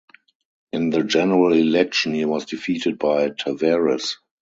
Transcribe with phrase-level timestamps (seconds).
[0.73, 4.15] In the general election, he was defeated by Tavares.